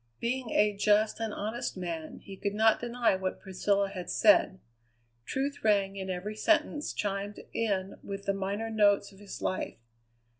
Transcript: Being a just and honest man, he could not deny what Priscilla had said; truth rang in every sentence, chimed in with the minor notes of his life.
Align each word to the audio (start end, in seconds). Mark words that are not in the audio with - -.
Being 0.19 0.49
a 0.49 0.75
just 0.75 1.19
and 1.19 1.31
honest 1.31 1.77
man, 1.77 2.21
he 2.21 2.35
could 2.35 2.55
not 2.55 2.79
deny 2.79 3.15
what 3.15 3.39
Priscilla 3.39 3.89
had 3.89 4.09
said; 4.09 4.59
truth 5.25 5.63
rang 5.63 5.95
in 5.95 6.09
every 6.09 6.35
sentence, 6.35 6.91
chimed 6.91 7.41
in 7.53 7.99
with 8.01 8.25
the 8.25 8.33
minor 8.33 8.71
notes 8.71 9.11
of 9.11 9.19
his 9.19 9.43
life. 9.43 9.77